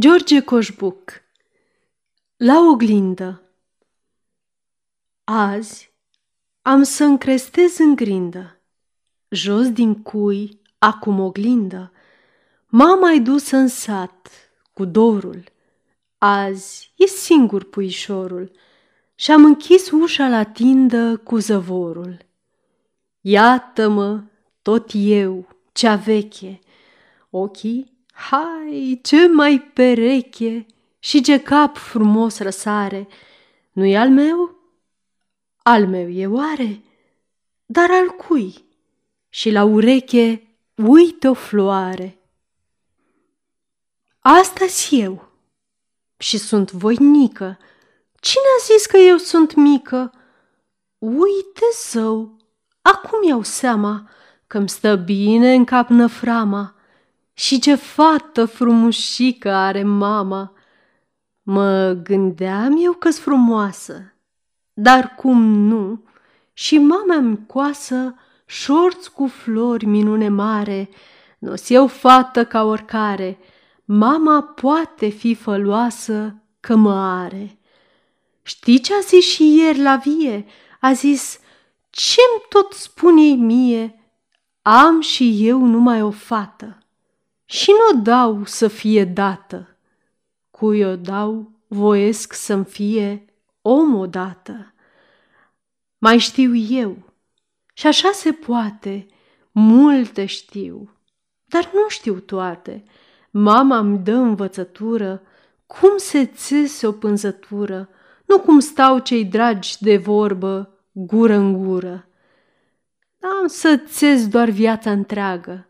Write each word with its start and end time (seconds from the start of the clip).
George 0.00 0.40
Coșbuc 0.40 1.22
La 2.36 2.58
oglindă 2.58 3.42
Azi 5.24 5.92
am 6.62 6.82
să 6.82 7.04
încrestez 7.04 7.78
în 7.78 7.94
grindă, 7.94 8.60
Jos 9.28 9.70
din 9.70 10.02
cui, 10.02 10.60
acum 10.78 11.20
oglindă, 11.20 11.92
M-am 12.66 13.22
dus 13.22 13.50
în 13.50 13.68
sat 13.68 14.28
cu 14.72 14.84
dorul. 14.84 15.44
Azi 16.18 16.92
e 16.96 17.06
singur 17.06 17.64
puișorul 17.64 18.52
Și-am 19.14 19.44
închis 19.44 19.90
ușa 19.90 20.28
la 20.28 20.42
tindă 20.42 21.16
cu 21.16 21.36
zăvorul. 21.38 22.26
Iată-mă, 23.20 24.22
tot 24.62 24.90
eu, 24.92 25.48
cea 25.72 25.96
veche, 25.96 26.58
Ochii 27.30 27.98
Hai, 28.20 29.00
ce 29.02 29.28
mai 29.28 29.60
pereche 29.60 30.66
și 30.98 31.20
ce 31.20 31.40
cap 31.42 31.76
frumos 31.76 32.38
răsare! 32.38 33.08
Nu-i 33.72 33.96
al 33.96 34.10
meu? 34.10 34.56
Al 35.62 35.86
meu 35.86 36.08
e 36.08 36.26
oare? 36.26 36.82
Dar 37.66 37.90
al 37.90 38.08
cui? 38.08 38.64
Și 39.28 39.50
la 39.50 39.64
ureche 39.64 40.56
uite 40.74 41.28
o 41.28 41.34
floare. 41.34 42.18
asta 44.18 44.64
eu 44.90 45.28
și 46.16 46.38
sunt 46.38 46.70
voinică. 46.72 47.58
Cine 48.20 48.44
a 48.58 48.62
zis 48.72 48.86
că 48.86 48.96
eu 48.96 49.16
sunt 49.16 49.54
mică? 49.54 50.12
Uite 50.98 51.64
zău, 51.90 52.36
acum 52.82 53.28
iau 53.28 53.42
seama 53.42 54.10
că-mi 54.46 54.68
stă 54.68 54.96
bine 54.96 55.54
în 55.54 55.64
cap 55.64 55.88
năframa 55.88 56.74
și 57.40 57.58
ce 57.58 57.74
fată 57.74 58.44
frumușică 58.44 59.50
are 59.50 59.82
mama! 59.82 60.52
Mă 61.42 61.92
gândeam 62.02 62.76
eu 62.82 62.92
că-s 62.92 63.18
frumoasă, 63.18 64.14
dar 64.72 65.14
cum 65.14 65.42
nu, 65.42 66.04
și 66.52 66.78
mama-mi 66.78 67.46
coasă 67.46 68.14
șorți 68.46 69.12
cu 69.12 69.26
flori 69.26 69.84
minune 69.84 70.28
mare, 70.28 70.88
nu 71.38 71.54
eu 71.68 71.86
fată 71.86 72.44
ca 72.44 72.62
oricare, 72.64 73.38
mama 73.84 74.42
poate 74.42 75.08
fi 75.08 75.34
făloasă 75.34 76.42
că 76.60 76.76
mă 76.76 76.94
are. 76.94 77.58
Știi 78.42 78.80
ce 78.80 78.94
a 78.94 79.00
zis 79.00 79.24
și 79.24 79.56
ieri 79.56 79.82
la 79.82 79.96
vie? 79.96 80.46
A 80.80 80.92
zis, 80.92 81.38
ce-mi 81.90 82.42
tot 82.48 82.72
spune 82.72 83.22
mie? 83.22 83.94
Am 84.62 85.00
și 85.00 85.46
eu 85.46 85.66
numai 85.66 86.02
o 86.02 86.10
fată 86.10 86.79
și 87.50 87.70
nu 87.70 88.02
dau 88.02 88.44
să 88.44 88.68
fie 88.68 89.04
dată. 89.04 89.76
Cui 90.50 90.82
o 90.82 90.96
dau, 90.96 91.50
voiesc 91.66 92.32
să-mi 92.32 92.64
fie 92.64 93.24
om 93.62 93.94
odată. 93.94 94.74
Mai 95.98 96.18
știu 96.18 96.54
eu, 96.54 96.96
și 97.74 97.86
așa 97.86 98.10
se 98.12 98.32
poate, 98.32 99.06
multe 99.52 100.26
știu, 100.26 100.90
dar 101.44 101.70
nu 101.74 101.88
știu 101.88 102.14
toate. 102.14 102.84
Mama 103.30 103.78
îmi 103.78 103.98
dă 103.98 104.14
învățătură 104.14 105.22
cum 105.66 105.96
se 105.96 106.26
țese 106.26 106.86
o 106.86 106.92
pânzătură, 106.92 107.88
nu 108.26 108.40
cum 108.40 108.58
stau 108.58 108.98
cei 108.98 109.24
dragi 109.24 109.76
de 109.80 109.96
vorbă, 109.96 110.78
gură 110.92 111.34
în 111.34 111.64
gură. 111.64 112.08
Am 113.20 113.46
să 113.46 113.76
țes 113.86 114.28
doar 114.28 114.48
viața 114.48 114.90
întreagă, 114.90 115.69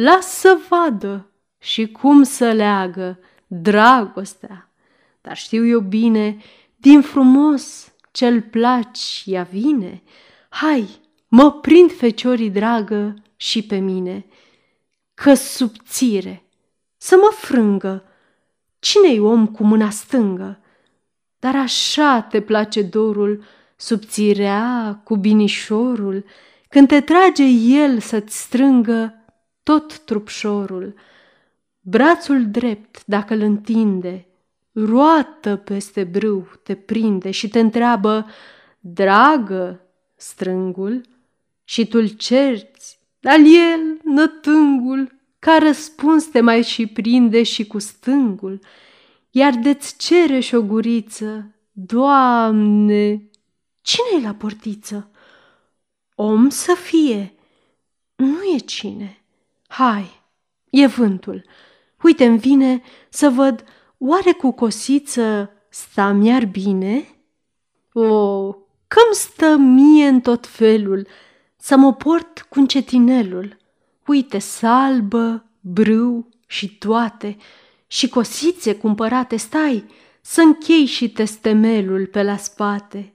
Las 0.00 0.26
să 0.26 0.58
vadă 0.68 1.30
și 1.58 1.86
cum 1.86 2.22
să 2.22 2.52
leagă 2.52 3.18
dragostea. 3.46 4.72
Dar 5.20 5.36
știu 5.36 5.66
eu 5.66 5.80
bine, 5.80 6.36
din 6.76 7.00
frumos 7.00 7.92
ce-l 8.10 8.42
placi 8.42 9.22
ea 9.24 9.42
vine. 9.42 10.02
Hai, 10.48 11.00
mă 11.28 11.52
prind 11.52 11.92
feciorii 11.92 12.50
dragă 12.50 13.14
și 13.36 13.62
pe 13.62 13.76
mine, 13.76 14.26
că 15.14 15.34
subțire, 15.34 16.44
să 16.96 17.16
mă 17.16 17.30
frângă, 17.32 18.04
cine-i 18.78 19.18
om 19.18 19.46
cu 19.46 19.64
mâna 19.64 19.90
stângă? 19.90 20.60
Dar 21.38 21.56
așa 21.56 22.20
te 22.20 22.40
place 22.40 22.82
dorul, 22.82 23.44
subțirea 23.76 25.00
cu 25.04 25.16
binișorul, 25.16 26.24
când 26.68 26.88
te 26.88 27.00
trage 27.00 27.44
el 27.44 28.00
să-ți 28.00 28.40
strângă 28.40 29.12
tot 29.68 29.98
trupșorul, 29.98 30.94
brațul 31.80 32.50
drept, 32.50 33.04
dacă 33.04 33.34
îl 33.34 33.40
întinde, 33.40 34.26
roată 34.72 35.56
peste 35.56 36.04
brâu, 36.04 36.48
te 36.62 36.74
prinde 36.74 37.30
și 37.30 37.48
te 37.48 37.58
întreabă, 37.58 38.26
dragă, 38.80 39.80
strângul, 40.16 41.00
și 41.64 41.86
tu-l 41.86 42.06
cerți, 42.08 42.98
dar 43.20 43.38
el, 43.38 44.00
nătângul, 44.04 45.12
ca 45.38 45.58
răspuns 45.60 46.24
te 46.24 46.40
mai 46.40 46.62
și 46.62 46.86
prinde 46.86 47.42
și 47.42 47.66
cu 47.66 47.78
stângul, 47.78 48.60
iar 49.30 49.54
de-ți 49.54 49.96
cere 49.96 50.40
și 50.40 50.54
o 50.54 50.62
guriță, 50.62 51.54
Doamne, 51.72 53.30
cine-i 53.80 54.22
la 54.22 54.34
portiță? 54.34 55.10
Om 56.14 56.48
să 56.48 56.74
fie, 56.74 57.34
nu 58.16 58.42
e 58.42 58.58
cine. 58.58 59.17
Hai, 59.68 60.22
e 60.70 60.86
vântul. 60.86 61.44
Uite-mi 62.02 62.38
vine 62.38 62.82
să 63.08 63.28
văd 63.28 63.64
oare 63.98 64.32
cu 64.32 64.50
cosiță 64.50 65.52
sta 65.68 66.12
mi-ar 66.12 66.44
bine? 66.44 67.08
O, 67.92 68.52
că-mi 68.86 69.14
stă 69.14 69.56
mie 69.56 70.06
în 70.06 70.20
tot 70.20 70.46
felul 70.46 71.06
să 71.56 71.76
mă 71.76 71.94
port 71.94 72.46
cu 72.48 72.58
încetinelul. 72.58 73.56
Uite, 74.06 74.38
salbă, 74.38 75.44
brâu 75.60 76.28
și 76.46 76.78
toate, 76.78 77.36
și 77.86 78.08
cosițe 78.08 78.74
cumpărate, 78.74 79.36
stai, 79.36 79.84
să 80.20 80.40
închei 80.40 80.84
și 80.84 81.10
testemelul 81.10 82.06
pe 82.06 82.22
la 82.22 82.36
spate. 82.36 83.14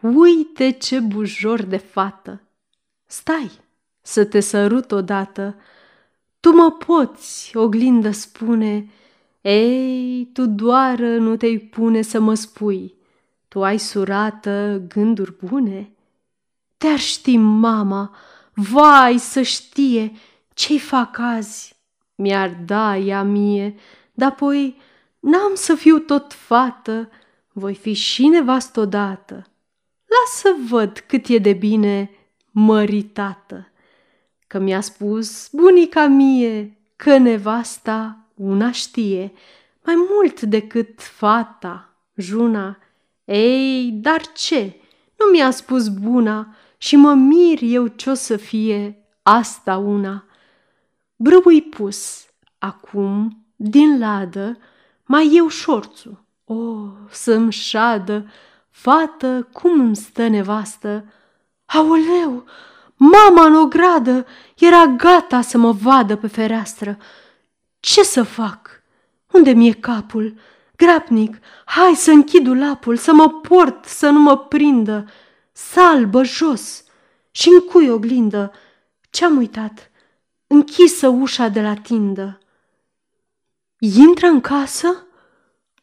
Uite 0.00 0.70
ce 0.70 1.00
bujor 1.00 1.62
de 1.62 1.76
fată! 1.76 2.42
Stai, 3.06 3.50
să 4.06 4.24
te 4.24 4.40
sărut 4.40 4.92
odată. 4.92 5.56
Tu 6.40 6.52
mă 6.52 6.70
poți, 6.70 7.56
oglindă 7.56 8.10
spune, 8.10 8.90
ei, 9.40 10.30
tu 10.32 10.46
doar 10.46 10.98
nu 10.98 11.36
te-i 11.36 11.58
pune 11.58 12.02
să 12.02 12.20
mă 12.20 12.34
spui. 12.34 12.94
Tu 13.48 13.62
ai 13.62 13.78
surată 13.78 14.82
gânduri 14.88 15.34
bune? 15.44 15.90
Te-ar 16.76 16.98
ști 16.98 17.36
mama, 17.36 18.14
vai 18.54 19.18
să 19.18 19.42
știe 19.42 20.12
ce-i 20.54 20.78
fac 20.78 21.18
azi. 21.18 21.76
Mi-ar 22.14 22.56
da 22.64 22.96
ea 22.96 23.22
mie, 23.22 23.74
dar 24.12 24.30
apoi 24.30 24.76
n-am 25.20 25.54
să 25.54 25.74
fiu 25.74 25.98
tot 25.98 26.32
fată, 26.32 27.10
voi 27.52 27.74
fi 27.74 27.92
și 27.92 28.26
nevastă 28.26 28.80
odată. 28.80 29.46
Lasă 30.06 30.56
văd 30.68 31.04
cât 31.06 31.26
e 31.26 31.38
de 31.38 31.52
bine 31.52 32.10
măritată 32.50 33.68
că 34.46 34.58
mi-a 34.58 34.80
spus 34.80 35.48
bunica 35.52 36.06
mie 36.06 36.78
că 36.96 37.16
nevasta 37.16 38.18
una 38.34 38.70
știe 38.70 39.32
mai 39.84 39.94
mult 40.10 40.40
decât 40.40 41.00
fata, 41.02 41.96
juna. 42.14 42.78
Ei, 43.24 43.90
dar 43.92 44.32
ce? 44.32 44.80
Nu 45.18 45.26
mi-a 45.32 45.50
spus 45.50 45.88
buna 45.88 46.56
și 46.76 46.96
mă 46.96 47.14
mir 47.14 47.58
eu 47.62 47.86
ce-o 47.86 48.14
să 48.14 48.36
fie 48.36 49.04
asta 49.22 49.76
una. 49.76 50.24
Brâui 51.16 51.62
pus, 51.62 52.26
acum, 52.58 53.44
din 53.56 53.98
ladă, 53.98 54.58
mai 55.04 55.30
eu 55.32 55.48
șorțul. 55.48 56.24
O, 56.44 56.88
să-mi 57.10 57.52
șadă, 57.52 58.26
fată, 58.70 59.48
cum 59.52 59.80
îmi 59.80 59.96
stă 59.96 60.28
nevastă. 60.28 61.04
Aoleu, 61.64 62.44
Mama 63.12 63.46
în 63.46 63.54
ogradă 63.54 64.26
era 64.56 64.86
gata 64.86 65.40
să 65.40 65.58
mă 65.58 65.72
vadă 65.72 66.16
pe 66.16 66.26
fereastră. 66.26 66.98
Ce 67.80 68.02
să 68.02 68.22
fac? 68.22 68.82
Unde 69.32 69.50
mi-e 69.50 69.72
capul? 69.72 70.38
Grapnic, 70.76 71.38
hai 71.64 71.94
să 71.94 72.10
închid 72.10 72.46
lapul, 72.46 72.96
să 72.96 73.12
mă 73.12 73.28
port, 73.30 73.84
să 73.84 74.08
nu 74.08 74.18
mă 74.18 74.38
prindă. 74.38 75.08
Salbă 75.52 76.22
jos 76.22 76.84
și 77.30 77.50
cui 77.70 77.88
oglindă. 77.88 78.52
Ce-am 79.10 79.36
uitat? 79.36 79.90
Închisă 80.46 81.08
ușa 81.08 81.48
de 81.48 81.60
la 81.62 81.74
tindă. 81.74 82.38
Intră 83.78 84.26
în 84.26 84.40
casă? 84.40 85.06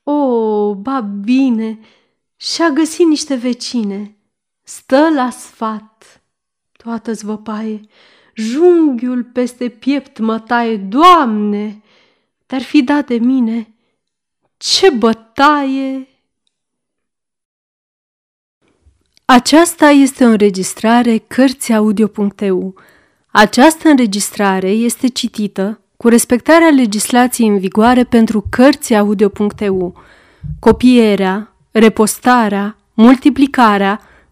O, 0.03 0.75
ba 0.75 0.99
bine, 0.99 1.79
și-a 2.35 2.69
găsit 2.69 3.07
niște 3.07 3.35
vecine. 3.35 4.17
Stă 4.63 5.09
la 5.09 5.29
sfat 5.29 6.20
toată-ți 6.83 7.25
văpaie, 7.25 7.81
junghiul 8.35 9.23
peste 9.23 9.69
piept 9.69 10.19
mă 10.19 10.39
taie, 10.39 10.77
Doamne, 10.77 11.81
dar 12.47 12.61
fi 12.61 12.83
dat 12.83 13.07
de 13.07 13.17
mine, 13.17 13.73
ce 14.57 14.89
bătaie! 14.89 16.07
Aceasta 19.25 19.89
este 19.89 20.25
o 20.25 20.27
înregistrare 20.27 21.17
Cărțiaudio.eu. 21.17 22.75
Această 23.27 23.89
înregistrare 23.89 24.69
este 24.69 25.07
citită 25.07 25.81
cu 25.97 26.07
respectarea 26.07 26.69
legislației 26.69 27.47
în 27.47 27.59
vigoare 27.59 28.03
pentru 28.03 28.45
Cărțiaudio.eu. 28.49 29.95
Copierea, 30.59 31.55
repostarea, 31.71 32.77
multiplicarea, 32.93 34.01